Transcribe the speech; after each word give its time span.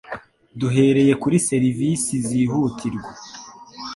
Duhereye 0.59 1.13
kuri 1.21 1.37
serivisi 1.47 2.13
zihutirwa 2.27 3.09